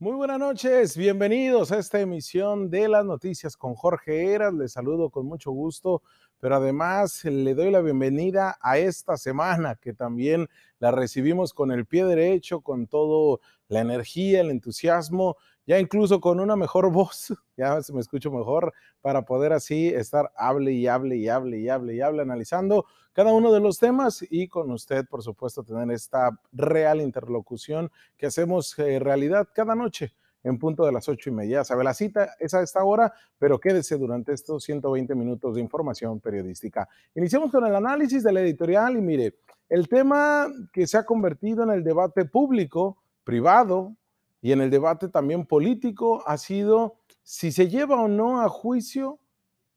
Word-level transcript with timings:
Muy 0.00 0.12
buenas 0.12 0.38
noches, 0.38 0.96
bienvenidos 0.96 1.72
a 1.72 1.78
esta 1.80 1.98
emisión 1.98 2.70
de 2.70 2.86
las 2.86 3.04
noticias 3.04 3.56
con 3.56 3.74
Jorge 3.74 4.32
Eras. 4.32 4.54
Les 4.54 4.70
saludo 4.70 5.10
con 5.10 5.26
mucho 5.26 5.50
gusto, 5.50 6.04
pero 6.38 6.54
además 6.54 7.24
le 7.24 7.52
doy 7.52 7.72
la 7.72 7.80
bienvenida 7.80 8.56
a 8.60 8.78
esta 8.78 9.16
semana 9.16 9.74
que 9.74 9.92
también 9.94 10.46
la 10.78 10.92
recibimos 10.92 11.52
con 11.52 11.72
el 11.72 11.84
pie 11.84 12.04
derecho, 12.04 12.60
con 12.60 12.86
toda 12.86 13.40
la 13.66 13.80
energía, 13.80 14.40
el 14.40 14.52
entusiasmo, 14.52 15.36
ya 15.68 15.78
incluso 15.78 16.18
con 16.18 16.40
una 16.40 16.56
mejor 16.56 16.90
voz, 16.92 17.34
ya 17.56 17.80
se 17.82 17.92
me 17.92 18.00
escucho 18.00 18.32
mejor, 18.32 18.72
para 19.02 19.26
poder 19.26 19.52
así 19.52 19.88
estar 19.88 20.32
hable 20.34 20.72
y 20.72 20.86
hable 20.86 21.16
y 21.16 21.28
hable 21.28 21.58
y 21.58 21.68
hable 21.68 21.94
y 21.94 22.00
hable 22.00 22.22
analizando 22.22 22.86
cada 23.12 23.32
uno 23.32 23.52
de 23.52 23.60
los 23.60 23.78
temas 23.78 24.24
y 24.30 24.48
con 24.48 24.70
usted, 24.70 25.06
por 25.06 25.22
supuesto, 25.22 25.62
tener 25.62 25.90
esta 25.90 26.30
real 26.52 27.02
interlocución 27.02 27.90
que 28.16 28.26
hacemos 28.26 28.78
eh, 28.78 28.98
realidad 28.98 29.48
cada 29.54 29.74
noche 29.74 30.14
en 30.42 30.58
punto 30.58 30.86
de 30.86 30.92
las 30.92 31.06
ocho 31.08 31.28
y 31.28 31.32
media. 31.32 31.64
Sabe, 31.64 31.84
la 31.84 31.92
cita 31.92 32.30
es 32.38 32.54
a 32.54 32.62
esta 32.62 32.82
hora, 32.82 33.12
pero 33.38 33.58
quédese 33.60 33.98
durante 33.98 34.32
estos 34.32 34.64
120 34.64 35.14
minutos 35.14 35.56
de 35.56 35.60
información 35.60 36.20
periodística. 36.20 36.88
Iniciamos 37.14 37.50
con 37.50 37.66
el 37.66 37.74
análisis 37.74 38.22
de 38.22 38.32
la 38.32 38.40
editorial 38.40 38.96
y 38.96 39.02
mire, 39.02 39.34
el 39.68 39.86
tema 39.88 40.46
que 40.72 40.86
se 40.86 40.96
ha 40.96 41.04
convertido 41.04 41.64
en 41.64 41.70
el 41.70 41.84
debate 41.84 42.24
público, 42.24 42.96
privado 43.24 43.96
y 44.40 44.52
en 44.52 44.60
el 44.60 44.70
debate 44.70 45.08
también 45.08 45.46
político 45.46 46.22
ha 46.26 46.36
sido 46.38 46.96
si 47.22 47.52
se 47.52 47.68
lleva 47.68 48.00
o 48.00 48.08
no 48.08 48.40
a 48.40 48.48
juicio 48.48 49.18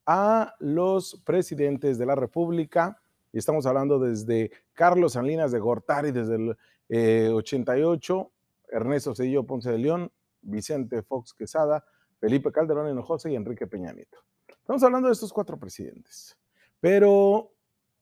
a 0.05 0.55
los 0.59 1.21
presidentes 1.25 1.97
de 1.97 2.05
la 2.05 2.15
República 2.15 3.01
y 3.33 3.37
estamos 3.37 3.65
hablando 3.65 3.99
desde 3.99 4.51
Carlos 4.73 5.13
Salinas 5.13 5.51
de 5.51 5.59
Gortari 5.59 6.11
desde 6.11 6.35
el 6.35 7.33
88, 7.33 8.21
eh, 8.21 8.75
Ernesto 8.75 9.15
Cedillo 9.15 9.45
Ponce 9.45 9.71
de 9.71 9.77
León, 9.77 10.11
Vicente 10.41 11.01
Fox 11.01 11.33
Quesada, 11.33 11.85
Felipe 12.19 12.51
Calderón 12.51 12.89
Hinojosa 12.89 13.29
y 13.29 13.35
Enrique 13.35 13.67
Peña 13.67 13.93
Nieto. 13.93 14.19
Estamos 14.49 14.83
hablando 14.83 15.07
de 15.07 15.13
estos 15.13 15.31
cuatro 15.31 15.57
presidentes, 15.57 16.37
pero 16.79 17.53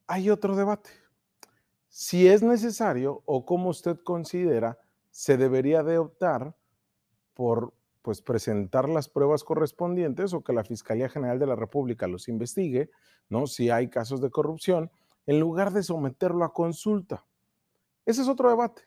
hay 0.06 0.30
otro 0.30 0.56
debate. 0.56 0.90
Si 1.88 2.28
es 2.28 2.42
necesario 2.42 3.22
o 3.24 3.44
como 3.44 3.70
usted 3.70 3.98
considera, 4.02 4.78
se 5.10 5.36
debería 5.36 5.82
de 5.82 5.98
optar 5.98 6.54
por 7.34 7.74
pues 8.02 8.22
presentar 8.22 8.88
las 8.88 9.08
pruebas 9.08 9.44
correspondientes 9.44 10.32
o 10.32 10.42
que 10.42 10.52
la 10.52 10.64
Fiscalía 10.64 11.08
General 11.08 11.38
de 11.38 11.46
la 11.46 11.56
República 11.56 12.06
los 12.06 12.28
investigue, 12.28 12.90
¿no? 13.28 13.46
Si 13.46 13.70
hay 13.70 13.90
casos 13.90 14.20
de 14.20 14.30
corrupción 14.30 14.90
en 15.26 15.38
lugar 15.38 15.72
de 15.72 15.82
someterlo 15.82 16.44
a 16.44 16.52
consulta. 16.52 17.26
Ese 18.06 18.22
es 18.22 18.28
otro 18.28 18.48
debate. 18.48 18.82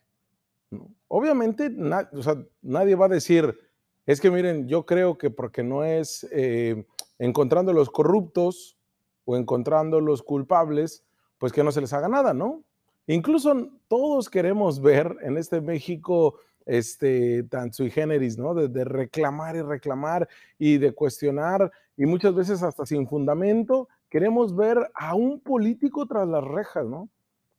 Obviamente 1.08 1.70
nadie 1.70 2.96
va 2.96 3.06
a 3.06 3.10
decir, 3.10 3.58
es 4.06 4.20
que 4.20 4.32
miren, 4.32 4.68
yo 4.68 4.86
creo 4.86 5.18
que 5.18 5.30
porque 5.30 5.64
no 5.64 5.84
es 5.84 6.28
eh, 6.32 6.88
encontrando 7.20 7.72
los 7.72 7.90
corruptos 7.90 8.78
o 9.26 9.38
encontrando 9.38 10.02
los 10.02 10.24
culpables, 10.24 11.06
pues 11.38 11.54
que 11.54 11.64
no 11.64 11.72
se 11.72 11.82
les 11.82 11.94
haga 11.94 12.10
nada, 12.10 12.34
¿no? 12.34 12.64
Incluso 13.08 13.70
todos 13.88 14.30
queremos 14.30 14.82
ver 14.82 15.18
en 15.22 15.38
este 15.38 15.60
México 15.62 16.40
este, 16.66 17.44
tan 17.44 17.74
sui 17.74 17.92
generis, 17.92 18.38
¿no? 18.38 18.54
de, 18.54 18.84
reclamar 18.86 19.56
y 19.56 19.62
reclamar 19.62 20.30
y 20.58 20.78
de 20.78 20.94
cuestionar 20.94 21.72
y 21.98 22.06
muchas 22.06 22.34
veces 22.34 22.64
hasta 22.64 22.86
sin 22.86 23.08
fundamento 23.08 23.90
queremos 24.10 24.56
ver 24.56 24.90
a 24.94 25.16
un 25.16 25.40
político 25.40 26.06
tras 26.06 26.28
las 26.28 26.44
rejas, 26.44 26.86
¿no? 26.86 27.10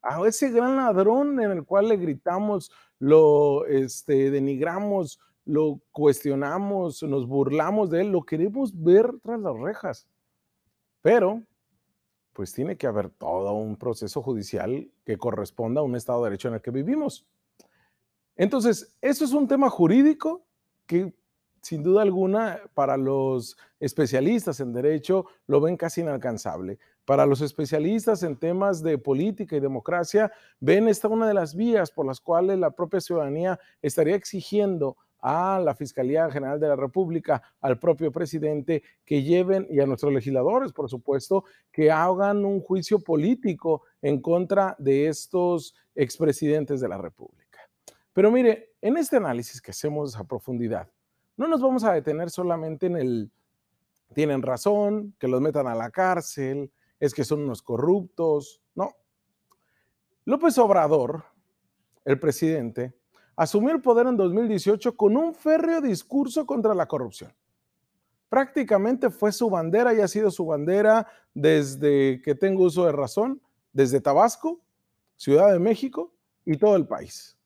A 0.02 0.26
ese 0.26 0.50
gran 0.50 0.76
ladrón 0.76 1.40
en 1.40 1.50
el 1.50 1.64
cual 1.64 1.88
le 1.88 1.96
gritamos, 1.96 2.70
lo 2.98 3.66
este, 3.66 4.30
denigramos, 4.30 5.18
lo 5.46 5.80
cuestionamos, 5.92 7.02
nos 7.02 7.26
burlamos 7.26 7.90
de 7.90 8.02
él, 8.02 8.12
lo 8.12 8.22
queremos 8.22 8.72
ver 8.82 9.10
tras 9.22 9.40
las 9.40 9.58
rejas. 9.58 10.06
Pero, 11.02 11.42
pues 12.34 12.52
tiene 12.52 12.76
que 12.76 12.86
haber 12.86 13.08
todo 13.08 13.52
un 13.54 13.76
proceso 13.76 14.20
judicial 14.20 14.90
que 15.04 15.16
corresponda 15.16 15.80
a 15.80 15.84
un 15.84 15.96
Estado 15.96 16.22
de 16.22 16.30
Derecho 16.30 16.48
en 16.48 16.54
el 16.54 16.60
que 16.60 16.70
vivimos. 16.70 17.26
Entonces, 18.36 18.94
eso 19.00 19.24
es 19.24 19.32
un 19.32 19.48
tema 19.48 19.70
jurídico 19.70 20.44
que 20.86 21.14
sin 21.64 21.82
duda 21.82 22.02
alguna, 22.02 22.60
para 22.74 22.98
los 22.98 23.56
especialistas 23.80 24.60
en 24.60 24.74
derecho 24.74 25.24
lo 25.46 25.62
ven 25.62 25.78
casi 25.78 26.02
inalcanzable. 26.02 26.78
Para 27.06 27.24
los 27.24 27.40
especialistas 27.40 28.22
en 28.22 28.36
temas 28.36 28.82
de 28.82 28.98
política 28.98 29.56
y 29.56 29.60
democracia, 29.60 30.30
ven 30.60 30.88
esta 30.88 31.08
una 31.08 31.26
de 31.26 31.32
las 31.32 31.54
vías 31.54 31.90
por 31.90 32.04
las 32.04 32.20
cuales 32.20 32.58
la 32.58 32.72
propia 32.72 33.00
ciudadanía 33.00 33.58
estaría 33.80 34.14
exigiendo 34.14 34.98
a 35.26 35.58
la 35.58 35.74
Fiscalía 35.74 36.30
General 36.30 36.60
de 36.60 36.68
la 36.68 36.76
República, 36.76 37.42
al 37.62 37.78
propio 37.78 38.12
presidente, 38.12 38.82
que 39.06 39.22
lleven, 39.22 39.66
y 39.70 39.80
a 39.80 39.86
nuestros 39.86 40.12
legisladores, 40.12 40.70
por 40.70 40.90
supuesto, 40.90 41.44
que 41.72 41.90
hagan 41.90 42.44
un 42.44 42.60
juicio 42.60 42.98
político 42.98 43.84
en 44.02 44.20
contra 44.20 44.76
de 44.78 45.08
estos 45.08 45.74
expresidentes 45.94 46.82
de 46.82 46.88
la 46.88 46.98
República. 46.98 47.58
Pero 48.12 48.30
mire, 48.30 48.74
en 48.82 48.98
este 48.98 49.16
análisis 49.16 49.62
que 49.62 49.70
hacemos 49.70 50.14
a 50.14 50.24
profundidad, 50.24 50.90
no 51.38 51.48
nos 51.48 51.62
vamos 51.62 51.84
a 51.84 51.94
detener 51.94 52.28
solamente 52.28 52.84
en 52.84 52.96
el, 52.96 53.30
tienen 54.12 54.42
razón, 54.42 55.14
que 55.18 55.26
los 55.26 55.40
metan 55.40 55.66
a 55.66 55.74
la 55.74 55.88
cárcel, 55.88 56.70
es 57.00 57.14
que 57.14 57.24
son 57.24 57.44
unos 57.44 57.62
corruptos, 57.62 58.60
no. 58.74 58.94
López 60.26 60.58
Obrador, 60.58 61.24
el 62.04 62.20
presidente, 62.20 62.92
asumió 63.36 63.72
el 63.72 63.82
poder 63.82 64.06
en 64.06 64.16
2018 64.16 64.96
con 64.96 65.16
un 65.16 65.34
férreo 65.34 65.80
discurso 65.80 66.46
contra 66.46 66.74
la 66.74 66.86
corrupción. 66.86 67.32
Prácticamente 68.28 69.10
fue 69.10 69.32
su 69.32 69.48
bandera 69.48 69.94
y 69.94 70.00
ha 70.00 70.08
sido 70.08 70.30
su 70.30 70.46
bandera 70.46 71.06
desde 71.32 72.20
que 72.22 72.34
tengo 72.34 72.64
uso 72.64 72.86
de 72.86 72.92
razón, 72.92 73.40
desde 73.72 74.00
Tabasco, 74.00 74.60
Ciudad 75.16 75.52
de 75.52 75.58
México 75.58 76.12
y 76.44 76.56
todo 76.56 76.76
el 76.76 76.86
país. 76.86 77.36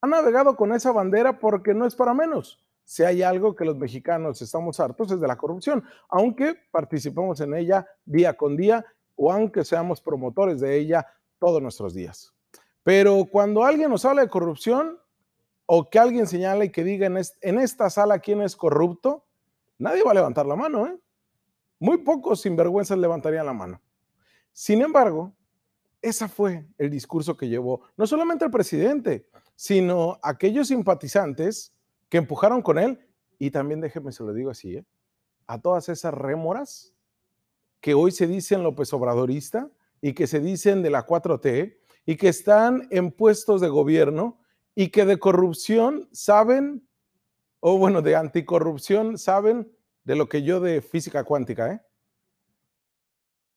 Ha 0.00 0.06
navegado 0.06 0.56
con 0.56 0.72
esa 0.72 0.92
bandera 0.92 1.38
porque 1.38 1.74
no 1.74 1.86
es 1.86 1.94
para 1.94 2.14
menos 2.14 2.62
si 2.88 3.04
hay 3.04 3.22
algo 3.22 3.54
que 3.54 3.66
los 3.66 3.76
mexicanos 3.76 4.40
estamos 4.40 4.80
hartos 4.80 5.12
es 5.12 5.20
de 5.20 5.28
la 5.28 5.36
corrupción, 5.36 5.84
aunque 6.08 6.56
participemos 6.70 7.38
en 7.42 7.52
ella 7.52 7.86
día 8.06 8.34
con 8.34 8.56
día 8.56 8.82
o 9.14 9.30
aunque 9.30 9.62
seamos 9.62 10.00
promotores 10.00 10.58
de 10.60 10.74
ella 10.74 11.06
todos 11.38 11.60
nuestros 11.60 11.92
días. 11.92 12.32
Pero 12.82 13.26
cuando 13.30 13.62
alguien 13.62 13.90
nos 13.90 14.06
habla 14.06 14.22
de 14.22 14.30
corrupción 14.30 14.98
o 15.70 15.90
que 15.90 15.98
alguien 15.98 16.26
señala 16.26 16.64
y 16.64 16.70
que 16.70 16.82
diga 16.82 17.06
en, 17.06 17.58
esta 17.58 17.90
sala 17.90 18.20
quién 18.20 18.40
es 18.40 18.56
corrupto, 18.56 19.26
nadie 19.76 20.02
va 20.02 20.12
a 20.12 20.14
levantar 20.14 20.46
la 20.46 20.56
mano. 20.56 20.86
¿eh? 20.86 20.98
Muy 21.78 21.98
pocos 21.98 22.40
sinvergüenzas 22.40 22.96
levantarían 22.96 23.44
la 23.44 23.52
mano. 23.52 23.82
Sin 24.50 24.80
embargo, 24.80 25.34
ese 26.00 26.26
fue 26.26 26.66
el 26.78 26.88
discurso 26.88 27.36
que 27.36 27.50
llevó 27.50 27.82
no 27.98 28.06
solamente 28.06 28.46
el 28.46 28.50
presidente, 28.50 29.28
sino 29.56 30.18
aquellos 30.22 30.68
simpatizantes 30.68 31.74
que 32.08 32.16
empujaron 32.16 32.62
con 32.62 32.78
él, 32.78 32.98
y 33.38 33.50
también 33.50 33.82
déjeme 33.82 34.10
se 34.10 34.22
lo 34.22 34.32
digo 34.32 34.50
así, 34.50 34.76
¿eh? 34.76 34.86
a 35.46 35.60
todas 35.60 35.90
esas 35.90 36.14
rémoras 36.14 36.94
que 37.82 37.92
hoy 37.92 38.10
se 38.10 38.26
dicen 38.26 38.62
López 38.62 38.90
Obradorista 38.94 39.70
y 40.00 40.14
que 40.14 40.26
se 40.26 40.40
dicen 40.40 40.82
de 40.82 40.88
la 40.88 41.06
4T 41.06 41.76
y 42.06 42.16
que 42.16 42.28
están 42.28 42.88
en 42.90 43.12
puestos 43.12 43.60
de 43.60 43.68
gobierno 43.68 44.38
y 44.78 44.90
que 44.90 45.04
de 45.04 45.18
corrupción 45.18 46.08
saben, 46.12 46.88
o 47.58 47.78
bueno, 47.78 48.00
de 48.00 48.14
anticorrupción 48.14 49.18
saben 49.18 49.72
de 50.04 50.14
lo 50.14 50.28
que 50.28 50.44
yo 50.44 50.60
de 50.60 50.82
física 50.82 51.24
cuántica, 51.24 51.72
¿eh? 51.72 51.80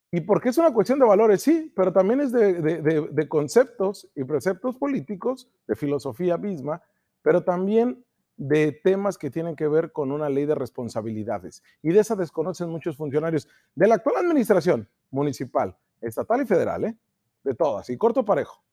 Y 0.10 0.22
porque 0.22 0.50
es 0.50 0.58
una 0.58 0.74
cuestión 0.74 0.98
de 0.98 1.06
valores, 1.06 1.44
sí, 1.44 1.72
pero 1.76 1.94
también 1.94 2.22
es 2.22 2.32
de, 2.32 3.08
de 3.08 3.30
conceptos 3.30 4.10
y 4.16 4.24
preceptos 4.24 4.78
políticos, 4.78 5.48
de 5.68 5.76
filosofía 5.76 6.40
misma, 6.40 6.82
pero 7.22 7.44
también 7.44 8.04
de 8.36 8.72
temas 8.72 9.20
que 9.20 9.30
tienen 9.30 9.56
que 9.56 9.68
ver 9.68 9.92
con 9.92 10.12
una 10.12 10.28
ley 10.28 10.48
de 10.48 10.56
responsabilidades. 10.56 11.62
Y 11.84 11.92
de 11.92 12.00
esa 12.00 12.16
desconocen 12.16 12.68
muchos 12.70 12.98
funcionarios 12.98 13.48
de 13.76 13.88
la 13.88 13.94
actual 13.94 14.26
administración 14.26 14.90
municipal, 15.12 15.78
estatal 16.02 16.42
y 16.42 16.48
federal, 16.48 16.86
¿eh? 16.86 16.98
de 17.44 17.54
todas, 17.54 17.92
y 17.92 17.98
corto 17.98 18.26
parejo. 18.26 18.64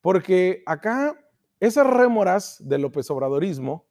Porque 0.00 0.62
acá 0.64 1.24
esas 1.60 1.86
rémoras 1.86 2.56
del 2.66 2.82
López 2.82 3.10
Obradorismo, 3.10 3.86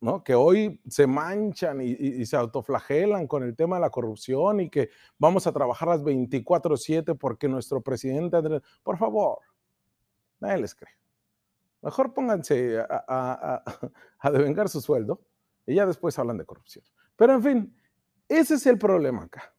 ¿no? 0.00 0.22
que 0.22 0.34
hoy 0.34 0.80
se 0.88 1.06
manchan 1.06 1.80
y, 1.80 2.26
se 2.26 2.36
autoflagelan 2.36 3.26
con 3.26 3.42
el 3.42 3.56
tema 3.56 3.76
de 3.76 3.82
la 3.82 3.90
corrupción 3.90 4.60
y 4.60 4.68
que 4.68 4.90
vamos 5.18 5.46
a 5.46 5.52
trabajar 5.52 5.88
las 5.88 6.02
24/7 6.02 7.14
porque 7.14 7.48
nuestro 7.48 7.80
presidente, 7.80 8.36
por 8.82 8.98
favor, 8.98 9.38
nadie 10.40 10.58
les 10.58 10.74
cree. 10.74 10.92
Mejor 11.80 12.14
pónganse 12.14 12.78
a, 12.88 13.62
devengar 14.32 14.68
su 14.68 14.80
sueldo 14.80 15.20
y 15.66 15.74
ya 15.74 15.86
después 15.86 16.18
hablan 16.18 16.38
de 16.38 16.46
corrupción. 16.46 16.84
Pero 17.16 17.34
en 17.34 17.42
fin, 17.42 17.76
ese 18.28 18.54
es 18.54 18.66
el 18.66 18.78
problema 18.78 19.24
acá. 19.24 19.54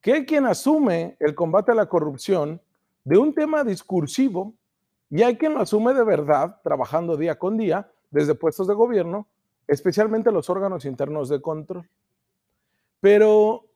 Que 0.00 0.12
hay 0.12 0.26
quien 0.26 0.46
asume 0.46 1.16
el 1.18 1.34
combate 1.34 1.72
a 1.72 1.74
la 1.74 1.88
corrupción 1.88 2.62
de 3.02 3.18
un 3.18 3.34
tema 3.34 3.64
discursivo 3.64 4.54
y 5.10 5.22
hay 5.22 5.36
quien 5.36 5.54
lo 5.54 5.60
asume 5.60 5.94
de 5.94 6.04
verdad, 6.04 6.60
trabajando 6.62 7.16
día 7.16 7.38
con 7.38 7.56
día 7.56 7.90
desde 8.10 8.34
puestos 8.34 8.66
de 8.66 8.74
gobierno 8.74 9.28
especialmente 9.66 10.30
los 10.30 10.48
órganos 10.48 10.84
internos 10.84 11.28
de 11.28 11.40
control. 11.40 11.88
Pero 13.00 13.66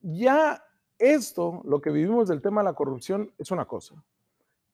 ya 0.00 0.62
esto, 0.98 1.62
lo 1.64 1.80
que 1.80 1.90
vivimos 1.90 2.28
del 2.28 2.42
tema 2.42 2.60
de 2.60 2.66
la 2.66 2.74
corrupción, 2.74 3.32
es 3.38 3.50
una 3.50 3.66
cosa. 3.66 3.94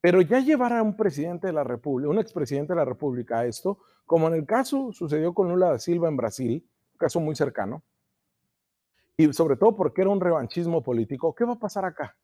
Pero 0.00 0.20
ya 0.20 0.40
llevar 0.40 0.72
a 0.72 0.82
un 0.82 0.96
presidente 0.96 1.46
de 1.46 1.52
la 1.52 1.64
República, 1.64 2.10
un 2.10 2.18
expresidente 2.18 2.72
de 2.72 2.76
la 2.76 2.84
República 2.84 3.40
a 3.40 3.46
esto, 3.46 3.78
como 4.04 4.28
en 4.28 4.34
el 4.34 4.46
caso 4.46 4.92
sucedió 4.92 5.32
con 5.32 5.48
Lula 5.48 5.70
da 5.70 5.78
Silva 5.78 6.08
en 6.08 6.16
Brasil, 6.16 6.66
un 6.92 6.98
caso 6.98 7.20
muy 7.20 7.36
cercano, 7.36 7.82
y 9.16 9.32
sobre 9.32 9.56
todo 9.56 9.76
porque 9.76 10.02
era 10.02 10.10
un 10.10 10.20
revanchismo 10.20 10.82
político, 10.82 11.34
¿qué 11.34 11.44
va 11.44 11.52
a 11.52 11.58
pasar 11.58 11.84
acá? 11.84 12.16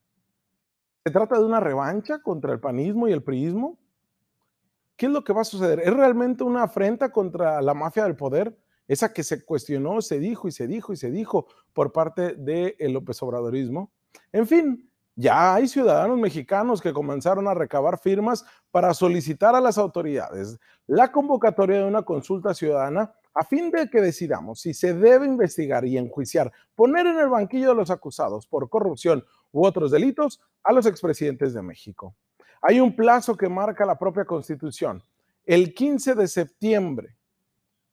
¿Se 1.09 1.13
trata 1.13 1.39
de 1.39 1.45
una 1.47 1.59
revancha 1.59 2.19
contra 2.19 2.53
el 2.53 2.61
panismo 2.61 3.09
y 3.09 3.13
el 3.13 3.23
priismo? 3.23 3.79
¿Qué 4.95 5.07
es 5.07 5.13
lo 5.13 5.25
que 5.25 5.33
va 5.33 5.41
a 5.41 5.45
suceder? 5.45 5.81
¿Es 5.81 5.91
realmente 5.91 6.45
una 6.45 6.65
afrenta 6.65 7.11
contra 7.11 7.63
la 7.63 7.73
mafia 7.73 8.05
del 8.05 8.15
poder? 8.15 8.55
Esa 8.87 9.11
que 9.11 9.25
se 9.25 9.43
cuestionó, 9.43 10.03
se 10.03 10.19
dijo 10.19 10.49
y 10.49 10.53
se 10.53 10.67
dijo 10.67 10.93
y 10.93 10.99
se 10.99 11.11
dijo 11.11 11.47
por 11.73 11.93
parte 11.93 12.35
del 12.35 12.93
López 12.93 13.23
Obradorismo. 13.23 13.91
En 14.33 14.47
fin, 14.47 14.91
ya 15.17 15.55
hay 15.55 15.67
ciudadanos 15.67 16.19
mexicanos 16.19 16.83
que 16.83 16.93
comenzaron 16.93 17.49
a 17.49 17.55
recabar 17.55 17.99
firmas 17.99 18.45
para 18.71 18.93
solicitar 18.93 19.55
a 19.55 19.63
las 19.63 19.79
autoridades 19.79 20.61
la 20.87 21.11
convocatoria 21.11 21.79
de 21.79 21.85
una 21.85 22.03
consulta 22.03 22.53
ciudadana 22.53 23.15
a 23.35 23.45
fin 23.45 23.71
de 23.71 23.89
que 23.89 24.01
decidamos 24.01 24.61
si 24.61 24.75
se 24.75 24.95
debe 24.95 25.27
investigar 25.27 25.85
y 25.85 25.97
enjuiciar, 25.97 26.53
poner 26.75 27.07
en 27.07 27.19
el 27.19 27.29
banquillo 27.29 27.71
de 27.71 27.77
los 27.77 27.91
acusados 27.91 28.47
por 28.47 28.69
corrupción 28.69 29.25
u 29.53 29.65
otros 29.65 29.91
delitos 29.91 30.41
a 30.63 30.73
los 30.73 30.87
expresidentes 30.87 31.55
de 31.55 31.63
México. 31.63 32.15
Hay 32.61 32.81
un 32.81 32.95
plazo 32.95 33.37
que 33.37 33.49
marca 33.49 33.87
la 33.87 33.99
propia 33.99 34.25
Constitución, 34.25 35.03
el 35.45 35.73
15 35.73 36.15
de 36.15 36.29
septiembre. 36.29 37.17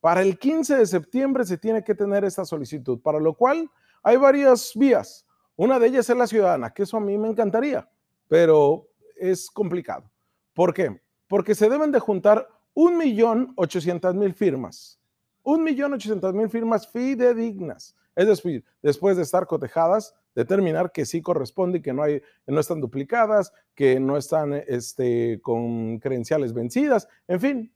Para 0.02 0.22
el 0.22 0.38
15 0.38 0.78
de 0.78 0.86
septiembre 0.86 1.46
se 1.46 1.58
tiene 1.58 1.84
que 1.84 1.96
tener 1.96 2.24
esta 2.26 2.46
solicitud, 2.46 3.00
para 3.02 3.20
lo 3.20 3.34
cual 3.34 3.70
hay 4.04 4.18
varias 4.18 4.74
vías. 4.76 5.26
Una 5.56 5.80
de 5.80 5.88
ellas 5.88 6.10
es 6.10 6.18
la 6.18 6.28
ciudadana, 6.28 6.72
que 6.72 6.84
eso 6.84 6.98
a 6.98 7.00
mí 7.00 7.18
me 7.18 7.30
encantaría, 7.30 7.88
pero 8.28 8.88
es 9.16 9.50
complicado. 9.50 10.10
¿Por 10.54 10.74
qué? 10.74 11.02
Porque 11.28 11.56
se 11.56 11.70
deben 11.70 11.92
de 11.92 12.00
juntar 12.00 12.48
un 12.74 12.98
millón 12.98 13.54
ochocientas 13.56 14.14
mil 14.14 14.34
firmas. 14.34 15.00
Un 15.44 15.64
millón 15.64 15.94
ochocientas 15.94 16.34
mil 16.34 16.50
firmas 16.50 16.88
fidedignas. 16.88 17.96
Es 18.16 18.28
decir, 18.28 18.64
después 18.82 19.18
de 19.18 19.24
estar 19.24 19.46
cotejadas, 19.46 20.16
determinar 20.36 20.92
que 20.92 21.06
sí 21.06 21.22
corresponde 21.22 21.80
y 21.80 21.82
que 21.82 21.94
no, 21.94 22.04
hay, 22.04 22.22
no 22.48 22.60
están 22.60 22.80
duplicadas, 22.80 23.54
que 23.74 24.00
no 24.00 24.18
están 24.18 24.54
este, 24.54 25.40
con 25.42 26.00
credenciales 26.00 26.54
vencidas, 26.54 27.08
en 27.28 27.40
fin, 27.40 27.74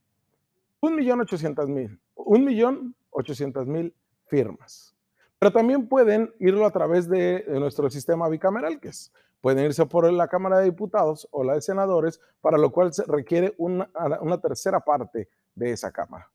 un 0.81 0.95
millón 0.95 1.19
ochocientas 1.21 1.68
mil, 1.68 2.00
un 2.15 2.45
millón 2.45 2.95
ochocientas 3.09 3.68
mil 3.68 3.94
firmas. 4.27 4.95
Pero 5.39 5.51
también 5.51 5.88
pueden 5.88 6.33
irlo 6.39 6.65
a 6.65 6.71
través 6.71 7.09
de, 7.09 7.45
nuestro 7.47 7.89
sistema 7.89 8.27
bicameral, 8.30 8.80
que 8.80 8.89
es, 8.89 9.12
pueden 9.41 9.65
irse 9.65 9.86
por 9.86 10.12
la 10.12 10.27
Cámara 10.27 10.59
de 10.59 10.65
Diputados 10.65 11.27
o 11.31 11.44
la 11.44 11.53
de 11.53 11.62
Senadores, 11.62 12.19
para 12.41 12.57
lo 12.57 12.71
cual 12.71 12.94
se 12.94 13.03
requiere 13.06 13.56
una 13.57 14.41
tercera 14.41 14.81
parte 14.81 15.30
de 15.56 15.71
esa 15.71 15.91
Cámara. 15.91 16.30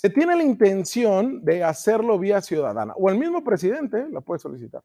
Se 0.00 0.10
tiene 0.10 0.36
la 0.36 0.44
intención 0.44 1.44
de 1.44 1.64
hacerlo 1.64 2.20
vía 2.20 2.40
ciudadana, 2.40 2.94
o 2.96 3.10
el 3.10 3.18
mismo 3.18 3.42
presidente 3.42 4.06
la 4.12 4.20
puede 4.20 4.38
solicitar. 4.38 4.80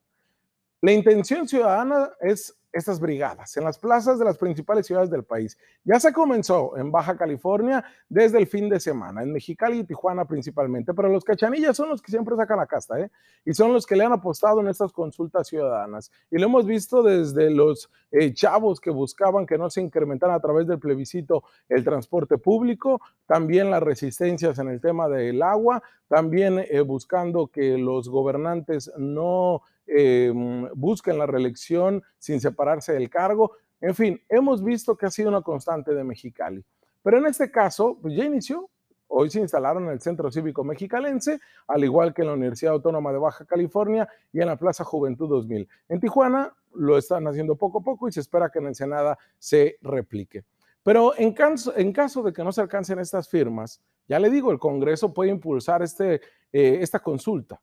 La 0.84 0.92
intención 0.92 1.48
ciudadana 1.48 2.12
es 2.20 2.60
estas 2.74 3.00
brigadas 3.00 3.56
en 3.56 3.64
las 3.64 3.80
plazas 3.80 4.20
de 4.20 4.26
las 4.26 4.38
principales 4.38 4.86
ciudades 4.86 5.10
del 5.10 5.24
país. 5.24 5.58
Ya 5.86 5.98
se 5.98 6.12
comenzó 6.12 6.76
en 6.76 6.92
Baja 6.92 7.16
California 7.16 7.86
desde 8.10 8.40
el 8.40 8.48
fin 8.48 8.68
de 8.68 8.82
semana, 8.82 9.24
en 9.24 9.32
Mexicali 9.32 9.80
y 9.80 9.84
Tijuana 9.86 10.26
principalmente, 10.26 10.94
pero 10.94 11.08
los 11.08 11.24
cachanillas 11.24 11.78
son 11.78 11.88
los 11.88 12.02
que 12.02 12.12
siempre 12.12 12.36
sacan 12.36 12.58
la 12.58 12.66
casta, 12.66 13.00
¿eh? 13.00 13.10
Y 13.46 13.54
son 13.54 13.72
los 13.72 13.86
que 13.86 13.96
le 13.96 14.04
han 14.04 14.12
apostado 14.12 14.60
en 14.60 14.68
estas 14.68 14.92
consultas 14.92 15.48
ciudadanas. 15.48 16.12
Y 16.30 16.38
lo 16.38 16.48
hemos 16.48 16.66
visto 16.66 17.02
desde 17.02 17.50
los 17.50 17.90
eh, 18.12 18.34
chavos 18.34 18.82
que 18.82 18.90
buscaban 18.90 19.46
que 19.46 19.58
no 19.58 19.70
se 19.70 19.80
incrementara 19.80 20.36
a 20.36 20.42
través 20.42 20.68
del 20.68 20.80
plebiscito 20.80 21.46
el 21.70 21.86
transporte 21.86 22.38
público, 22.38 23.00
también 23.26 23.72
las 23.72 23.84
resistencias 23.84 24.60
en 24.60 24.68
el 24.68 24.82
tema 24.82 25.08
del 25.08 25.44
agua, 25.44 25.82
también 26.10 26.60
eh, 26.60 26.82
buscando 26.82 27.48
que 27.48 27.78
los 27.78 28.10
gobernantes 28.10 28.92
no 28.98 29.62
Em, 29.86 30.70
busquen 30.74 31.18
la 31.18 31.26
reelección 31.26 32.02
sin 32.18 32.40
separarse 32.40 32.94
del 32.94 33.10
cargo. 33.10 33.54
En 33.82 33.94
fin, 33.94 34.22
hemos 34.30 34.64
visto 34.64 34.96
que 34.96 35.06
ha 35.06 35.12
sido 35.12 35.30
una 35.30 35.42
constante 35.42 35.94
de 35.94 36.04
Mexicali. 36.04 36.64
Pero 37.02 37.18
en 37.18 37.26
este 37.26 37.52
caso, 37.52 37.98
pues 38.02 38.16
ya 38.16 38.24
inició. 38.24 38.70
Hoy 39.08 39.30
se 39.30 39.42
instalaron 39.42 39.84
en 39.84 39.92
el 39.92 40.02
Centro 40.02 40.32
Cívico 40.32 40.64
Mexicalense, 40.64 41.40
al 41.68 41.84
igual 41.84 42.14
que 42.14 42.22
en 42.22 42.30
la 42.30 42.34
Universidad 42.34 42.74
Autónoma 42.74 43.12
de 43.12 43.20
Baja 43.20 43.46
California 43.46 44.08
y 44.32 44.42
en 44.42 44.48
la 44.48 44.58
Plaza 44.58 44.84
Juventud 44.84 45.30
2000. 45.30 45.68
En 45.90 46.00
Tijuana 46.00 46.52
lo 46.74 46.98
están 46.98 47.28
haciendo 47.28 47.56
poco 47.56 47.80
a 47.80 47.84
poco 47.84 48.08
y 48.08 48.12
se 48.12 48.22
espera 48.22 48.50
que 48.50 48.60
en 48.60 48.68
Ensenada 48.68 49.18
se 49.38 49.78
replique. 49.82 50.46
Pero 50.82 51.14
en 51.18 51.34
caso, 51.34 51.76
en 51.78 51.94
caso 51.94 52.24
de 52.24 52.34
que 52.34 52.44
no 52.44 52.52
se 52.52 52.62
alcancen 52.62 53.00
estas 53.00 53.30
firmas, 53.30 53.82
ya 54.08 54.18
le 54.20 54.30
digo, 54.30 54.52
el 54.52 54.60
Congreso 54.60 55.14
puede 55.14 55.30
impulsar 55.30 55.84
este, 55.84 56.16
eh, 56.52 56.80
esta 56.82 57.00
consulta 57.00 57.62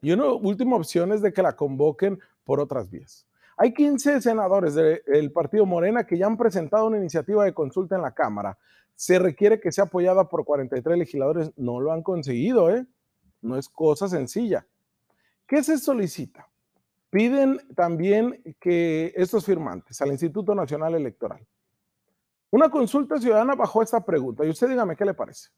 y 0.00 0.12
una 0.12 0.26
última 0.26 0.76
opción 0.76 1.12
es 1.12 1.22
de 1.22 1.32
que 1.32 1.42
la 1.42 1.56
convoquen 1.56 2.18
por 2.44 2.60
otras 2.60 2.90
vías. 2.90 3.26
Hay 3.56 3.72
15 3.72 4.20
senadores 4.20 4.74
del 4.74 5.32
partido 5.32 5.64
Morena 5.64 6.06
que 6.06 6.18
ya 6.18 6.26
han 6.26 6.36
presentado 6.36 6.86
una 6.86 6.98
iniciativa 6.98 7.44
de 7.44 7.54
consulta 7.54 7.96
en 7.96 8.02
la 8.02 8.12
Cámara. 8.12 8.58
Se 8.94 9.18
requiere 9.18 9.60
que 9.60 9.72
sea 9.72 9.84
apoyada 9.84 10.28
por 10.28 10.44
43 10.44 10.98
legisladores. 10.98 11.50
No 11.56 11.80
lo 11.80 11.92
han 11.92 12.02
conseguido, 12.02 12.70
¿eh? 12.70 12.86
No 13.40 13.56
es 13.56 13.68
cosa 13.68 14.08
sencilla. 14.08 14.66
¿Qué 15.46 15.62
se 15.62 15.78
solicita? 15.78 16.48
Piden 17.08 17.60
también 17.74 18.42
que 18.60 19.12
estos 19.16 19.46
firmantes 19.46 20.00
al 20.02 20.08
Instituto 20.08 20.54
Nacional 20.54 20.94
Electoral. 20.94 21.46
Una 22.50 22.68
consulta 22.68 23.18
ciudadana 23.18 23.54
bajo 23.54 23.82
esta 23.82 24.04
pregunta. 24.04 24.44
Y 24.44 24.50
usted 24.50 24.68
dígame 24.68 24.96
qué 24.96 25.04
le 25.04 25.14
parece. 25.14 25.48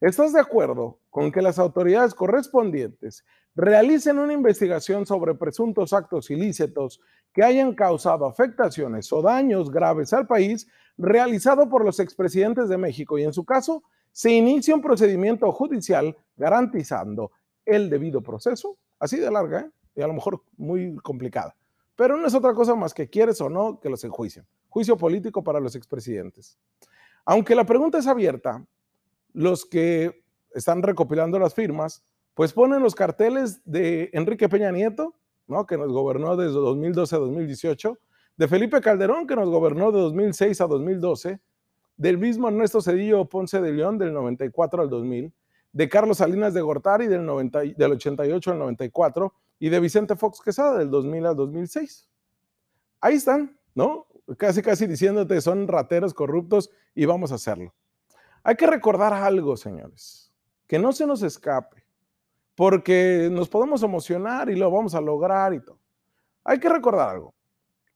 ¿Estás 0.00 0.32
de 0.32 0.38
acuerdo 0.38 1.00
con 1.10 1.32
que 1.32 1.42
las 1.42 1.58
autoridades 1.58 2.14
correspondientes 2.14 3.24
realicen 3.56 4.20
una 4.20 4.32
investigación 4.32 5.04
sobre 5.04 5.34
presuntos 5.34 5.92
actos 5.92 6.30
ilícitos 6.30 7.00
que 7.32 7.42
hayan 7.42 7.74
causado 7.74 8.24
afectaciones 8.24 9.12
o 9.12 9.22
daños 9.22 9.72
graves 9.72 10.12
al 10.12 10.28
país 10.28 10.68
realizado 10.96 11.68
por 11.68 11.84
los 11.84 11.98
expresidentes 11.98 12.68
de 12.68 12.78
México 12.78 13.18
y 13.18 13.24
en 13.24 13.32
su 13.32 13.44
caso 13.44 13.82
se 14.12 14.30
inicie 14.30 14.72
un 14.72 14.82
procedimiento 14.82 15.50
judicial 15.50 16.16
garantizando 16.36 17.32
el 17.66 17.90
debido 17.90 18.22
proceso? 18.22 18.76
Así 19.00 19.16
de 19.16 19.32
larga 19.32 19.62
¿eh? 19.62 19.70
y 19.96 20.02
a 20.02 20.06
lo 20.06 20.14
mejor 20.14 20.44
muy 20.56 20.94
complicada. 20.98 21.56
Pero 21.96 22.16
no 22.16 22.28
es 22.28 22.34
otra 22.34 22.54
cosa 22.54 22.76
más 22.76 22.94
que 22.94 23.10
quieres 23.10 23.40
o 23.40 23.50
no 23.50 23.80
que 23.80 23.90
los 23.90 24.04
enjuicien. 24.04 24.46
Juicio 24.68 24.96
político 24.96 25.42
para 25.42 25.58
los 25.58 25.74
expresidentes. 25.74 26.56
Aunque 27.24 27.56
la 27.56 27.64
pregunta 27.64 27.98
es 27.98 28.06
abierta, 28.06 28.64
los 29.32 29.64
que 29.64 30.22
están 30.52 30.82
recopilando 30.82 31.38
las 31.38 31.54
firmas, 31.54 32.04
pues 32.34 32.52
ponen 32.52 32.82
los 32.82 32.94
carteles 32.94 33.60
de 33.64 34.10
Enrique 34.12 34.48
Peña 34.48 34.70
Nieto, 34.70 35.14
¿no? 35.46 35.66
que 35.66 35.76
nos 35.76 35.92
gobernó 35.92 36.36
desde 36.36 36.54
2012 36.54 37.16
a 37.16 37.18
2018, 37.18 37.98
de 38.36 38.48
Felipe 38.48 38.80
Calderón, 38.80 39.26
que 39.26 39.34
nos 39.34 39.48
gobernó 39.48 39.90
de 39.90 40.00
2006 40.00 40.60
a 40.60 40.66
2012, 40.66 41.40
del 41.96 42.18
mismo 42.18 42.48
Ernesto 42.48 42.80
Cedillo 42.80 43.24
Ponce 43.24 43.60
de 43.60 43.72
León 43.72 43.98
del 43.98 44.12
94 44.12 44.82
al 44.82 44.88
2000, 44.88 45.32
de 45.72 45.88
Carlos 45.88 46.18
Salinas 46.18 46.54
de 46.54 46.60
Gortari 46.60 47.08
del, 47.08 47.26
90, 47.26 47.60
del 47.76 47.92
88 47.92 48.52
al 48.52 48.58
94 48.58 49.34
y 49.58 49.68
de 49.68 49.80
Vicente 49.80 50.16
Fox 50.16 50.40
Quesada 50.40 50.78
del 50.78 50.90
2000 50.90 51.26
al 51.26 51.36
2006. 51.36 52.08
Ahí 53.00 53.16
están, 53.16 53.58
¿no? 53.74 54.06
Casi, 54.36 54.62
casi 54.62 54.86
diciéndote 54.86 55.40
son 55.40 55.66
rateros 55.66 56.14
corruptos 56.14 56.70
y 56.94 57.04
vamos 57.04 57.32
a 57.32 57.36
hacerlo. 57.36 57.74
Hay 58.48 58.56
que 58.56 58.66
recordar 58.66 59.12
algo, 59.12 59.58
señores, 59.58 60.32
que 60.66 60.78
no 60.78 60.90
se 60.92 61.06
nos 61.06 61.22
escape, 61.22 61.84
porque 62.54 63.28
nos 63.30 63.46
podemos 63.46 63.82
emocionar 63.82 64.48
y 64.48 64.56
lo 64.56 64.70
vamos 64.70 64.94
a 64.94 65.02
lograr 65.02 65.52
y 65.52 65.60
todo. 65.60 65.78
Hay 66.44 66.58
que 66.58 66.70
recordar 66.70 67.10
algo, 67.10 67.34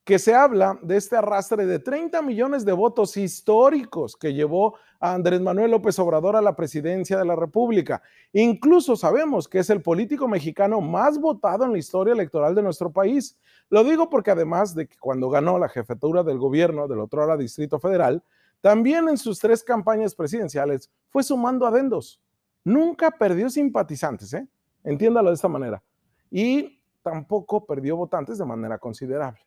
que 0.05 0.19
se 0.19 0.35
habla 0.35 0.79
de 0.83 0.99
este 0.99 1.17
arrastre 1.17 1.65
de 1.65 1.79
30 1.79 2.21
millones 2.21 2.67
de 2.67 2.73
votos 2.73 3.17
históricos 3.17 4.15
que 4.15 4.35
llevó 4.35 4.75
a 5.01 5.15
Andrés 5.15 5.41
Manuel 5.41 5.71
López 5.71 5.99
Obrador 5.99 6.37
a 6.37 6.43
la 6.43 6.55
presidencia 6.55 7.17
de 7.17 7.25
la 7.25 7.35
República. 7.35 8.03
Incluso 8.35 8.95
sabemos 8.95 9.49
que 9.49 9.61
es 9.61 9.71
el 9.71 9.81
político 9.81 10.29
mexicano 10.29 10.83
más 10.83 11.19
votado 11.19 11.65
en 11.65 11.73
la 11.73 11.79
historia 11.79 12.13
electoral 12.13 12.55
de 12.55 12.63
nuestro 12.63 12.93
país. 12.93 13.39
Lo 13.71 13.85
digo 13.85 14.11
porque 14.11 14.33
además 14.33 14.75
de 14.75 14.87
que 14.87 14.99
cuando 14.99 15.31
ganó 15.31 15.59
la 15.59 15.71
jefatura 15.71 16.23
del 16.23 16.37
gobierno 16.37 16.89
del 16.89 17.01
otro 17.01 17.23
ahora 17.23 17.39
Distrito 17.39 17.81
Federal, 17.81 18.23
también 18.63 19.09
en 19.09 19.19
sus 19.19 19.41
tres 19.41 19.63
campañas 19.65 20.15
presidenciales 20.15 20.89
fue 21.11 21.25
sumando 21.25 21.67
adendos. 21.67 22.23
Nunca 22.65 23.11
perdió 23.11 23.51
simpatizantes, 23.51 24.33
¿eh? 24.35 24.49
entiéndalo 24.85 25.31
de 25.31 25.35
esta 25.35 25.49
manera. 25.49 25.83
Y 26.31 26.81
tampoco 27.03 27.67
perdió 27.67 27.97
votantes 27.97 28.39
de 28.39 28.45
manera 28.45 28.79
considerable. 28.79 29.41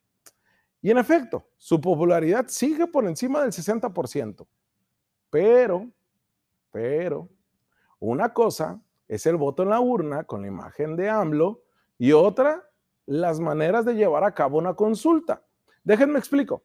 Y 0.81 0.91
en 0.91 0.97
efecto, 0.97 1.47
su 1.55 1.79
popularidad 1.79 2.47
sigue 2.49 2.87
por 2.87 3.07
encima 3.07 3.41
del 3.41 3.51
60%. 3.51 4.45
Pero, 5.29 5.89
pero, 6.71 7.29
Una 7.99 8.33
cosa 8.33 8.81
es 9.07 9.25
el 9.25 9.37
voto 9.37 9.63
en 9.63 9.69
la 9.69 9.79
urna 9.79 10.25
con 10.25 10.41
la 10.41 10.47
imagen 10.47 10.97
de 10.97 11.09
AMLO 11.09 11.63
y 11.97 12.11
otra, 12.11 12.69
las 13.05 13.39
maneras 13.39 13.85
de 13.85 13.95
llevar 13.95 14.25
a 14.25 14.33
cabo 14.33 14.57
una 14.57 14.73
consulta. 14.73 15.41
Déjenme 15.85 16.19
explico. 16.19 16.63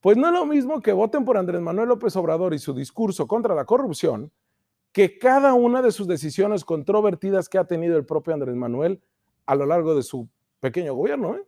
Pues 0.00 0.16
no 0.16 0.28
es 0.28 0.32
lo 0.32 0.46
mismo 0.46 0.80
que 0.80 0.92
voten 0.92 1.24
por 1.24 1.36
Andrés 1.36 1.60
Manuel 1.60 1.88
López 1.88 2.14
Obrador 2.16 2.54
y 2.54 2.58
su 2.58 2.72
discurso 2.72 3.26
contra 3.26 3.54
la 3.54 3.64
corrupción 3.64 4.30
que 4.92 5.18
cada 5.18 5.54
una 5.54 5.82
de 5.82 5.92
sus 5.92 6.06
decisiones 6.06 6.64
controvertidas 6.64 7.48
que 7.48 7.58
ha 7.58 7.66
tenido 7.66 7.96
el 7.96 8.06
propio 8.06 8.34
Andrés 8.34 8.54
Manuel 8.54 9.02
a 9.46 9.54
lo 9.54 9.66
largo 9.66 9.94
de 9.94 10.02
su 10.02 10.28
pequeño 10.60 10.94
gobierno. 10.94 11.36
¿eh? 11.36 11.44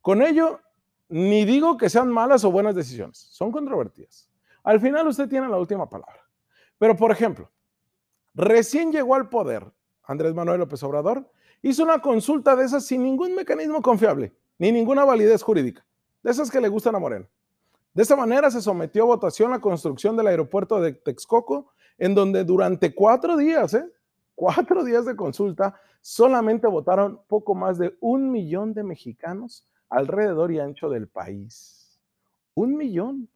Con 0.00 0.22
ello, 0.22 0.60
ni 1.08 1.44
digo 1.44 1.76
que 1.76 1.90
sean 1.90 2.10
malas 2.10 2.44
o 2.44 2.50
buenas 2.50 2.74
decisiones, 2.74 3.18
son 3.18 3.52
controvertidas. 3.52 4.30
Al 4.62 4.80
final 4.80 5.06
usted 5.06 5.28
tiene 5.28 5.48
la 5.48 5.58
última 5.58 5.88
palabra. 5.88 6.26
Pero, 6.78 6.96
por 6.96 7.10
ejemplo, 7.10 7.50
recién 8.34 8.90
llegó 8.90 9.14
al 9.14 9.28
poder 9.28 9.72
Andrés 10.06 10.34
Manuel 10.34 10.60
López 10.60 10.82
Obrador, 10.82 11.30
hizo 11.62 11.82
una 11.82 12.00
consulta 12.00 12.56
de 12.56 12.64
esas 12.64 12.86
sin 12.86 13.02
ningún 13.02 13.34
mecanismo 13.34 13.82
confiable, 13.82 14.34
ni 14.58 14.72
ninguna 14.72 15.04
validez 15.04 15.42
jurídica, 15.42 15.84
de 16.22 16.30
esas 16.30 16.50
que 16.50 16.60
le 16.60 16.68
gustan 16.68 16.94
a 16.94 16.98
Moreno. 16.98 17.28
De 17.96 18.02
esa 18.02 18.14
manera 18.14 18.50
se 18.50 18.60
sometió 18.60 19.04
a 19.04 19.06
votación 19.06 19.50
la 19.50 19.58
construcción 19.58 20.18
del 20.18 20.26
aeropuerto 20.26 20.82
de 20.82 20.92
Texcoco, 20.92 21.72
en 21.96 22.14
donde 22.14 22.44
durante 22.44 22.94
cuatro 22.94 23.38
días, 23.38 23.72
¿eh? 23.72 23.90
cuatro 24.34 24.84
días 24.84 25.06
de 25.06 25.16
consulta, 25.16 25.80
solamente 26.02 26.66
votaron 26.66 27.22
poco 27.26 27.54
más 27.54 27.78
de 27.78 27.96
un 28.00 28.30
millón 28.30 28.74
de 28.74 28.82
mexicanos 28.82 29.66
alrededor 29.88 30.52
y 30.52 30.60
ancho 30.60 30.90
del 30.90 31.08
país. 31.08 31.98
Un 32.52 32.76
millón. 32.76 33.30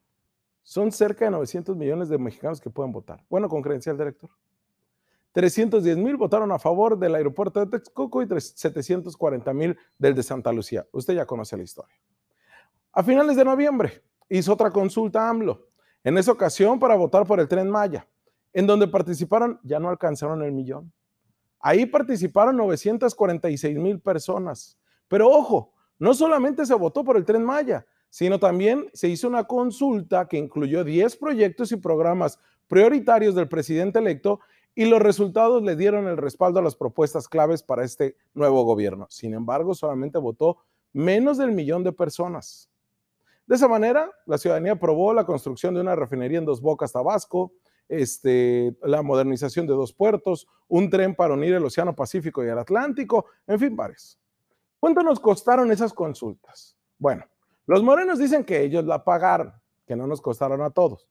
Son 0.63 0.93
cerca 0.93 1.25
de 1.25 1.31
900 1.31 1.75
millones 1.75 2.11
de 2.11 2.19
mexicanos 2.19 2.61
que 2.61 2.69
pueden 2.69 2.93
votar. 2.93 3.25
Bueno, 3.31 3.49
con 3.49 3.63
credencial 3.63 3.97
director. 3.97 4.29
310 5.33 5.97
mil 5.97 6.19
votaron 6.19 6.53
a 6.53 6.59
favor 6.59 6.99
del 6.99 7.15
aeropuerto 7.15 7.61
de 7.61 7.79
Texcoco 7.79 8.23
y 8.23 8.29
740 8.39 9.55
mil 9.55 9.79
del 9.97 10.15
de 10.15 10.23
Santa 10.23 10.53
Lucía. 10.53 10.87
Usted 10.93 11.15
ya 11.15 11.25
conoce 11.25 11.57
la 11.57 11.63
historia. 11.63 11.97
A 12.93 13.03
finales 13.03 13.37
de 13.37 13.45
noviembre 13.47 14.03
hizo 14.31 14.53
otra 14.53 14.71
consulta 14.71 15.29
AMLO, 15.29 15.69
en 16.03 16.17
esa 16.17 16.33
ocasión 16.33 16.79
para 16.79 16.95
votar 16.95 17.27
por 17.27 17.41
el 17.41 17.49
tren 17.49 17.69
Maya, 17.69 18.09
en 18.53 18.67
donde 18.67 18.89
participaron, 18.89 19.61
ya 19.63 19.79
no 19.79 19.91
alcanzaron 19.91 20.43
el 20.43 20.53
millón. 20.53 20.91
Ahí 21.59 21.85
participaron 21.85 22.57
946 22.57 23.77
mil 23.77 24.01
personas. 24.01 24.79
Pero 25.09 25.29
ojo, 25.29 25.75
no 25.99 26.15
solamente 26.15 26.65
se 26.65 26.75
votó 26.75 27.05
por 27.05 27.19
el 27.19 27.27
tren 27.27 27.45
Maya, 27.45 27.85
sino 28.09 28.41
también 28.41 28.89
se 28.95 29.09
hizo 29.09 29.29
una 29.29 29.45
consulta 29.45 30.27
que 30.27 30.39
incluyó 30.39 30.85
10 30.85 31.17
proyectos 31.17 31.71
y 31.73 31.77
programas 31.77 32.39
prioritarios 32.67 33.35
del 33.35 33.49
presidente 33.49 33.99
electo 33.99 34.41
y 34.75 34.87
los 34.87 35.03
resultados 35.03 35.63
le 35.63 35.77
dieron 35.77 36.07
el 36.07 36.17
respaldo 36.17 36.61
a 36.61 36.63
las 36.63 36.77
propuestas 36.77 37.29
claves 37.29 37.63
para 37.63 37.85
este 37.85 38.17
nuevo 38.33 38.65
gobierno. 38.65 39.07
Sin 39.11 39.35
embargo, 39.35 39.75
solamente 39.75 40.19
votó 40.19 40.59
menos 40.93 41.37
del 41.37 41.53
millón 41.53 41.85
de 41.85 41.93
personas. 41.93 42.70
De 43.51 43.57
esa 43.57 43.67
manera, 43.67 44.09
la 44.27 44.39
ciudadanía 44.39 44.75
aprobó 44.75 45.13
la 45.13 45.27
construcción 45.27 45.75
de 45.75 45.81
una 45.81 45.97
refinería 45.97 46.39
en 46.39 46.45
Dos 46.45 46.61
Bocas, 46.61 46.93
Tabasco, 46.93 47.53
este, 47.89 48.77
la 48.81 49.03
modernización 49.03 49.67
de 49.67 49.73
dos 49.73 49.93
puertos, 49.93 50.47
un 50.69 50.89
tren 50.89 51.17
para 51.17 51.35
unir 51.35 51.55
el 51.55 51.65
Océano 51.65 51.93
Pacífico 51.93 52.45
y 52.45 52.49
el 52.49 52.57
Atlántico, 52.57 53.27
en 53.49 53.59
fin, 53.59 53.75
varios. 53.75 54.21
¿Cuánto 54.79 55.03
nos 55.03 55.19
costaron 55.19 55.73
esas 55.73 55.93
consultas? 55.93 56.77
Bueno, 56.97 57.25
los 57.67 57.83
morenos 57.83 58.21
dicen 58.21 58.45
que 58.45 58.63
ellos 58.63 58.85
la 58.85 59.03
pagaron, 59.03 59.53
que 59.85 59.97
no 59.97 60.07
nos 60.07 60.21
costaron 60.21 60.63
a 60.63 60.71
todos. 60.71 61.09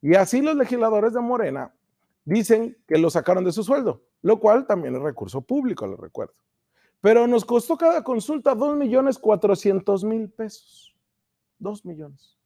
Y 0.00 0.14
así 0.14 0.40
los 0.40 0.56
legisladores 0.56 1.12
de 1.12 1.20
Morena 1.20 1.74
dicen 2.24 2.78
que 2.86 2.96
lo 2.96 3.10
sacaron 3.10 3.44
de 3.44 3.52
su 3.52 3.62
sueldo, 3.62 4.04
lo 4.22 4.40
cual 4.40 4.66
también 4.66 4.96
es 4.96 5.02
recurso 5.02 5.42
público, 5.42 5.86
les 5.86 6.00
recuerdo. 6.00 6.32
Pero 7.02 7.26
nos 7.26 7.44
costó 7.44 7.76
cada 7.76 8.02
consulta 8.02 8.54
2 8.54 8.74
millones 8.74 9.18
400 9.18 10.02
mil 10.04 10.30
pesos. 10.30 10.87
2 11.58 11.84
millones. 11.84 12.38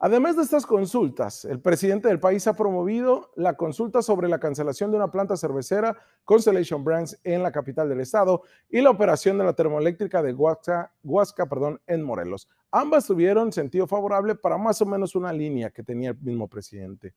Además 0.00 0.36
de 0.36 0.42
estas 0.42 0.64
consultas, 0.64 1.44
el 1.44 1.60
presidente 1.60 2.06
del 2.06 2.20
país 2.20 2.46
ha 2.46 2.54
promovido 2.54 3.32
la 3.34 3.56
consulta 3.56 4.00
sobre 4.00 4.28
la 4.28 4.38
cancelación 4.38 4.92
de 4.92 4.96
una 4.96 5.10
planta 5.10 5.36
cervecera 5.36 5.96
Constellation 6.24 6.84
Brands 6.84 7.18
en 7.24 7.42
la 7.42 7.50
capital 7.50 7.88
del 7.88 8.00
estado 8.00 8.42
y 8.68 8.80
la 8.80 8.90
operación 8.90 9.38
de 9.38 9.44
la 9.44 9.54
termoeléctrica 9.54 10.22
de 10.22 10.32
Huasca, 10.32 10.94
Huasca 11.02 11.48
perdón, 11.48 11.80
en 11.88 12.04
Morelos. 12.04 12.48
Ambas 12.70 13.08
tuvieron 13.08 13.52
sentido 13.52 13.88
favorable 13.88 14.36
para 14.36 14.56
más 14.56 14.80
o 14.80 14.86
menos 14.86 15.16
una 15.16 15.32
línea 15.32 15.70
que 15.70 15.82
tenía 15.82 16.10
el 16.10 16.18
mismo 16.20 16.46
presidente. 16.46 17.16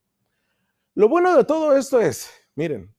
Lo 0.94 1.08
bueno 1.08 1.36
de 1.36 1.44
todo 1.44 1.76
esto 1.76 2.00
es, 2.00 2.32
miren, 2.56 2.92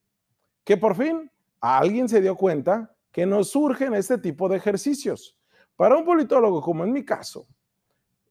que 0.63 0.77
por 0.77 0.96
fin 0.96 1.29
alguien 1.60 2.08
se 2.08 2.22
dio 2.22 2.38
cuenta 2.38 2.96
que 3.12 3.25
nos 3.25 3.50
surgen 3.50 3.93
este 3.96 4.17
tipo 4.17 4.48
de 4.48 4.55
ejercicios. 4.55 5.38
Para 5.75 5.98
un 5.98 6.05
politólogo 6.05 6.62
como 6.62 6.86
en 6.86 6.93
mi 6.93 7.03
caso, 7.03 7.48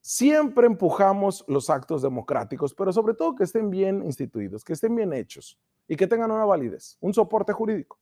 siempre 0.02 0.66
empujamos 0.66 1.44
los 1.47 1.71
actos 1.71 2.02
democráticos, 2.02 2.75
pero 2.75 2.92
sobre 2.92 3.14
todo 3.14 3.37
que 3.37 3.44
estén 3.44 3.71
bien 3.71 4.02
instituidos, 4.04 4.64
que 4.64 4.73
estén 4.73 4.94
bien 4.94 5.12
hechos 5.12 5.59
y 5.88 5.97
que 5.97 6.09
tengan 6.09 6.30
una 6.30 6.44
validez, 6.44 6.99
un 7.00 7.14
soporte 7.14 7.52
jurídico. 7.52 7.99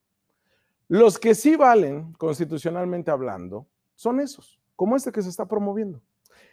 Los 0.89 1.19
que 1.19 1.35
sí 1.35 1.55
valen 1.55 2.15
constitucionalmente 2.15 3.11
hablando 3.11 3.67
son 3.95 4.19
esos, 4.19 4.59
como 4.75 4.97
este 4.97 5.13
que 5.13 5.23
se 5.23 5.29
está 5.29 5.47
promoviendo. 5.47 6.01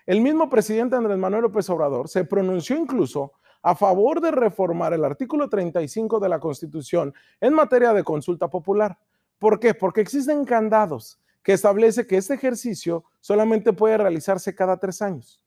El 0.06 0.22
mismo 0.22 0.50
presidente 0.50 0.98
Andrés 0.98 1.18
Manuel 1.18 1.44
López 1.44 1.70
Obrador 1.70 2.10
se 2.10 2.26
pronunció 2.26 2.76
incluso 2.76 3.32
a 3.62 3.74
favor 3.74 4.20
de 4.22 4.32
reformar 4.32 4.94
el 4.94 5.06
artículo 5.06 5.50
35 5.50 6.20
de 6.20 6.30
la 6.30 6.40
Constitución 6.40 7.14
en 7.40 7.54
materia 7.54 7.94
de 7.94 8.04
consulta 8.04 8.50
popular. 8.50 8.98
¿Por 9.40 9.60
qué? 9.60 9.74
Porque 9.74 10.02
existen 10.02 10.44
candados 10.46 11.20
que 11.48 11.54
establece 11.54 12.06
que 12.06 12.18
este 12.18 12.34
ejercicio 12.34 13.06
solamente 13.22 13.72
puede 13.72 13.98
realizarse 13.98 14.54
cada 14.54 14.76
tres 14.76 15.02
años. 15.02 15.42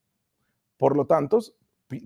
Por 0.78 0.96
lo 0.96 1.06
tanto, 1.06 1.40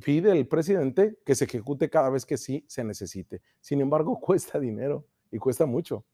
pide 0.05 0.33
el 0.33 0.49
presidente 0.49 1.17
que 1.25 1.37
se 1.37 1.45
ejecute 1.45 1.89
cada 1.89 2.11
vez 2.11 2.27
que 2.27 2.37
sí 2.37 2.65
se 2.67 2.83
necesite. 2.83 3.41
Sin 3.61 3.81
embargo, 3.81 4.19
cuesta 4.21 4.59
dinero 4.59 5.07
y 5.31 5.39
cuesta 5.39 5.65
mucho. 5.65 6.05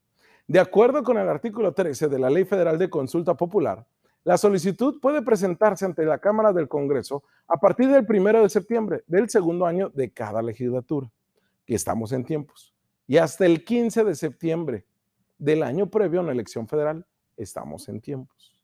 De 0.47 0.61
acuerdo 0.61 1.03
con 1.03 1.17
el 1.17 1.27
artículo 1.27 1.73
13 1.73 2.09
de 2.09 2.19
la 2.19 2.29
Ley 2.29 2.45
Federal 2.45 2.79
de 2.79 2.91
Consulta 2.91 3.33
Popular, 3.35 3.87
la 4.25 4.37
solicitud 4.37 5.01
puede 5.01 5.23
presentarse 5.23 5.87
ante 5.87 6.05
la 6.05 6.19
Cámara 6.19 6.53
del 6.53 6.69
Congreso 6.69 7.25
a 7.49 7.57
partir 7.57 7.89
del 7.89 8.05
primero 8.05 8.43
de 8.43 8.51
septiembre 8.51 9.05
del 9.07 9.31
segundo 9.31 9.65
año 9.65 9.89
de 9.89 10.13
cada 10.13 10.43
legislatura, 10.43 11.11
que 11.65 11.77
estamos 11.77 12.13
en 12.13 12.27
tiempos, 12.27 12.75
y 13.07 13.17
hasta 13.17 13.47
el 13.47 13.65
15 13.65 14.05
de 14.05 14.15
septiembre 14.17 14.85
del 15.39 15.63
año 15.63 15.89
previo 15.89 16.21
a 16.21 16.25
una 16.25 16.33
elección 16.33 16.69
federal 16.69 17.07
estamos 17.37 17.89
en 17.89 18.01
tiempos. 18.01 18.61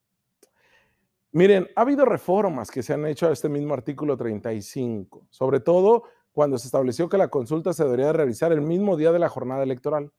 Miren, 1.32 1.68
ha 1.76 1.82
habido 1.82 2.04
reformas 2.04 2.70
que 2.70 2.82
se 2.82 2.94
han 2.94 3.04
hecho 3.06 3.28
a 3.28 3.32
este 3.32 3.48
mismo 3.48 3.74
artículo 3.74 4.16
35, 4.16 5.26
sobre 5.30 5.60
todo 5.60 6.04
cuando 6.32 6.58
se 6.58 6.68
estableció 6.68 7.08
que 7.08 7.18
la 7.18 7.28
consulta 7.28 7.72
se 7.72 7.84
debería 7.84 8.12
realizar 8.12 8.52
el 8.52 8.60
mismo 8.60 8.96
día 8.96 9.12
de 9.12 9.18
la 9.18 9.28
jornada 9.28 9.62
electoral. 9.62 10.10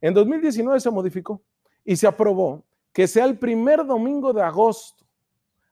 En 0.00 0.14
2019 0.14 0.80
se 0.80 0.90
modificó 0.90 1.42
y 1.84 1.96
se 1.96 2.06
aprobó 2.06 2.64
que 2.92 3.06
sea 3.06 3.24
el 3.24 3.38
primer 3.38 3.86
domingo 3.86 4.32
de 4.32 4.42
agosto. 4.42 5.06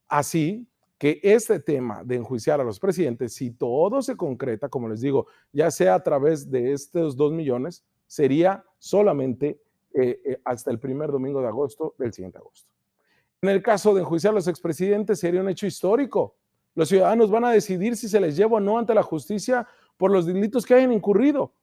Así 0.08 0.68
que 0.98 1.20
este 1.22 1.58
tema 1.60 2.04
de 2.04 2.16
enjuiciar 2.16 2.60
a 2.60 2.64
los 2.64 2.78
presidentes, 2.78 3.34
si 3.34 3.50
todo 3.50 4.00
se 4.00 4.16
concreta, 4.16 4.68
como 4.68 4.88
les 4.88 5.00
digo, 5.00 5.26
ya 5.52 5.70
sea 5.70 5.96
a 5.96 6.02
través 6.02 6.50
de 6.50 6.72
estos 6.72 7.16
dos 7.16 7.32
millones, 7.32 7.84
sería 8.06 8.64
solamente 8.78 9.60
eh, 9.94 10.20
eh, 10.24 10.40
hasta 10.44 10.72
el 10.72 10.80
primer 10.80 11.12
domingo 11.12 11.40
de 11.40 11.46
agosto 11.46 11.94
del 11.98 12.12
siguiente 12.12 12.38
agosto. 12.38 12.70
En 13.40 13.48
el 13.48 13.62
caso 13.62 13.94
de 13.94 14.00
enjuiciar 14.00 14.32
a 14.32 14.34
los 14.34 14.48
expresidentes 14.48 15.20
sería 15.20 15.40
un 15.40 15.48
hecho 15.48 15.66
histórico. 15.66 16.36
Los 16.74 16.88
ciudadanos 16.88 17.30
van 17.30 17.44
a 17.44 17.52
decidir 17.52 17.96
si 17.96 18.08
se 18.08 18.18
les 18.18 18.36
lleva 18.36 18.56
o 18.56 18.60
no 18.60 18.76
ante 18.76 18.92
la 18.92 19.04
justicia 19.04 19.68
por 19.96 20.10
los 20.10 20.26
delitos 20.26 20.66
que 20.66 20.74
hayan 20.74 20.92
incurrido. 20.92 21.54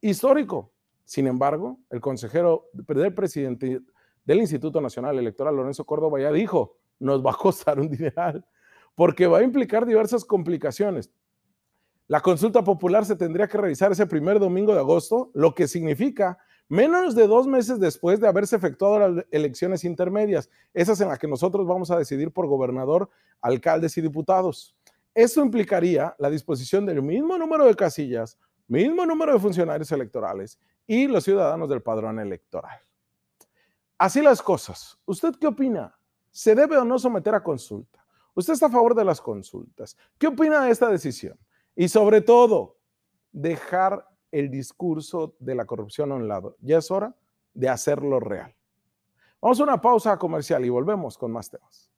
Histórico. 0.00 0.70
Sin 1.04 1.26
embargo, 1.26 1.80
el 1.90 2.00
consejero 2.00 2.68
del 2.72 3.12
presidente 3.12 3.80
del 4.24 4.38
Instituto 4.38 4.80
Nacional 4.80 5.18
Electoral, 5.18 5.56
Lorenzo 5.56 5.84
Córdoba, 5.84 6.20
ya 6.20 6.30
dijo, 6.30 6.76
nos 7.00 7.24
va 7.24 7.32
a 7.32 7.34
costar 7.36 7.80
un 7.80 7.88
dineral, 7.90 8.46
porque 8.94 9.26
va 9.26 9.38
a 9.38 9.42
implicar 9.42 9.84
diversas 9.84 10.24
complicaciones. 10.24 11.10
La 12.06 12.20
consulta 12.20 12.62
popular 12.62 13.04
se 13.04 13.16
tendría 13.16 13.48
que 13.48 13.58
realizar 13.58 13.90
ese 13.90 14.06
primer 14.06 14.38
domingo 14.38 14.74
de 14.74 14.80
agosto, 14.80 15.30
lo 15.34 15.54
que 15.54 15.66
significa 15.66 16.38
menos 16.68 17.14
de 17.14 17.26
dos 17.26 17.46
meses 17.46 17.80
después 17.80 18.20
de 18.20 18.28
haberse 18.28 18.56
efectuado 18.56 18.98
las 19.08 19.26
elecciones 19.30 19.84
intermedias, 19.84 20.50
esas 20.74 21.00
en 21.00 21.08
las 21.08 21.18
que 21.18 21.28
nosotros 21.28 21.66
vamos 21.66 21.90
a 21.90 21.98
decidir 21.98 22.30
por 22.30 22.46
gobernador, 22.46 23.08
alcaldes 23.40 23.96
y 23.98 24.00
diputados. 24.00 24.76
Eso 25.14 25.42
implicaría 25.42 26.14
la 26.18 26.30
disposición 26.30 26.86
del 26.86 27.02
mismo 27.02 27.36
número 27.38 27.64
de 27.64 27.74
casillas, 27.74 28.38
mismo 28.68 29.04
número 29.06 29.32
de 29.32 29.40
funcionarios 29.40 29.90
electorales 29.90 30.60
y 30.86 31.06
los 31.06 31.24
ciudadanos 31.24 31.68
del 31.68 31.82
padrón 31.82 32.18
electoral. 32.20 32.78
Así 33.96 34.22
las 34.22 34.40
cosas. 34.42 34.98
¿Usted 35.06 35.34
qué 35.40 35.48
opina? 35.48 35.98
¿Se 36.30 36.54
debe 36.54 36.76
o 36.76 36.84
no 36.84 36.98
someter 36.98 37.34
a 37.34 37.42
consulta? 37.42 38.04
¿Usted 38.34 38.52
está 38.52 38.66
a 38.66 38.70
favor 38.70 38.94
de 38.94 39.04
las 39.04 39.20
consultas? 39.20 39.96
¿Qué 40.18 40.28
opina 40.28 40.64
de 40.64 40.70
esta 40.70 40.88
decisión? 40.88 41.36
Y 41.74 41.88
sobre 41.88 42.20
todo, 42.20 42.76
dejar 43.32 44.07
el 44.30 44.50
discurso 44.50 45.34
de 45.38 45.54
la 45.54 45.64
corrupción 45.64 46.12
a 46.12 46.16
un 46.16 46.28
lado. 46.28 46.56
Ya 46.60 46.78
es 46.78 46.90
hora 46.90 47.14
de 47.54 47.68
hacerlo 47.68 48.20
real. 48.20 48.54
Vamos 49.40 49.60
a 49.60 49.62
una 49.62 49.80
pausa 49.80 50.18
comercial 50.18 50.64
y 50.64 50.68
volvemos 50.68 51.16
con 51.16 51.30
más 51.32 51.50
temas. 51.50 51.90